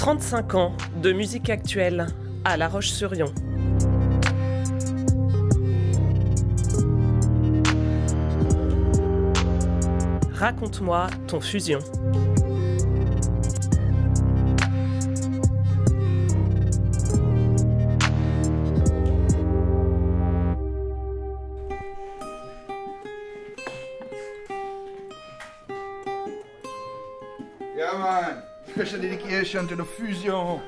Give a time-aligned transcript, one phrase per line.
[0.00, 0.72] 35 ans
[1.02, 2.06] de musique actuelle
[2.46, 3.34] à La Roche-sur-Yon.
[10.32, 11.80] Raconte-moi ton fusion.
[28.70, 30.60] Special dedication to the fusion.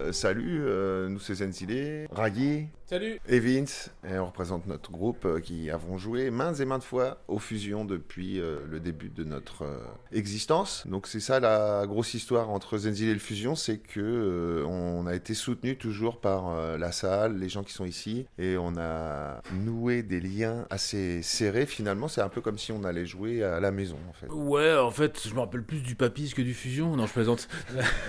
[0.00, 5.24] Euh, salut, euh, nous c'est Zenzile, Raggy Salut et Vince, et on représente notre groupe
[5.24, 9.22] euh, qui avons joué maintes et maintes fois aux fusions depuis euh, le début de
[9.22, 9.78] notre euh,
[10.10, 10.84] existence.
[10.88, 15.06] Donc c'est ça la grosse histoire entre Zenzile et le Fusion, c'est que euh, on
[15.06, 19.40] a été soutenu toujours par la salle, les gens qui sont ici, et on a
[19.52, 22.08] noué des liens assez serrés finalement.
[22.08, 24.26] C'est un peu comme si on allait jouer à la maison en fait.
[24.32, 26.96] Ouais, en fait, je me rappelle plus du papis que du fusion.
[26.96, 27.46] Non, je plaisante.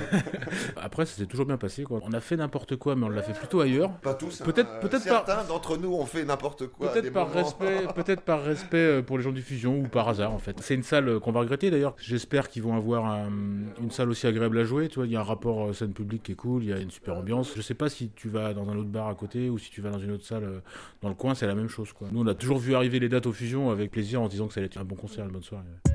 [0.76, 2.00] Après, ça s'est toujours bien passé, quoi.
[2.02, 3.92] On a fait n'importe quoi, mais on l'a fait plutôt ailleurs.
[4.00, 4.42] Pas tous.
[4.42, 4.46] hein.
[4.80, 6.92] Peut-être- Euh, peut-être par- certains d'entre nous ont fait n'importe quoi.
[6.92, 7.42] Peut-être par moments.
[7.42, 10.56] respect, peut-être par respect pour les gens du fusion ou par hasard en fait.
[10.62, 11.96] C'est une salle euh, qu'on va regretter d'ailleurs.
[11.98, 13.30] J'espère qu'ils vont avoir un-
[13.82, 14.88] une salle aussi agréable à jouer.
[14.88, 16.74] Tu vois, il y a un rapport euh, scène publique qui est cool, il y
[16.74, 17.52] a une super ambiance.
[17.56, 19.82] Je sais pas si tu vas dans un autre bar à côté ou si tu
[19.82, 20.62] vas dans une autre salle
[21.02, 22.08] dans le coin, c'est la même chose quoi.
[22.12, 24.48] Nous, on a toujours vu arriver les dates au fusion avec plaisir en se disant
[24.48, 25.64] que ça allait être un bon concert, une bonne soirée.
[25.66, 25.92] ouais.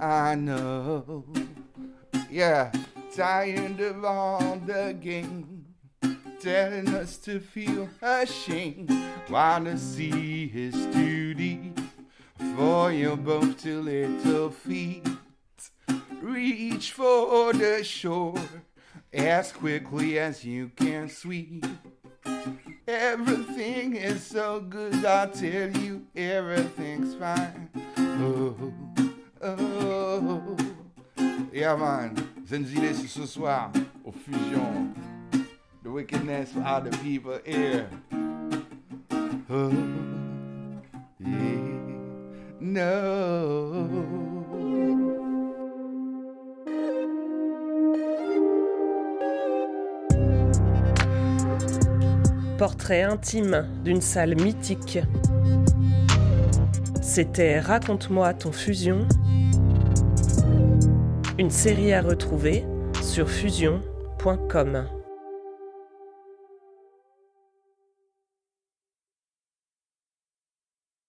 [0.00, 1.24] I know.
[2.30, 2.72] Yeah,
[3.14, 5.66] tired of all the game,
[6.40, 8.90] telling us to feel ashamed.
[9.28, 11.72] Wanna see his duty
[12.56, 15.06] for your both two little feet.
[16.22, 18.34] Reach for the shore
[19.12, 21.66] as quickly as you can sweep.
[22.86, 27.70] Everything is so good, I tell you, everything's fine.
[27.96, 28.72] Oh,
[29.42, 30.56] oh.
[31.52, 32.14] Yeah, man.
[32.46, 33.70] Zenzile, ce soir,
[34.04, 34.94] au Fusion.
[35.82, 37.86] The wickedness for the people here.
[41.18, 41.80] Yeah.
[42.60, 43.88] No.
[52.58, 54.98] Portrait intime d'une salle mythique.
[57.12, 59.08] C'était Raconte-moi ton fusion.
[61.38, 62.64] Une série à retrouver
[63.02, 64.86] sur fusion.com.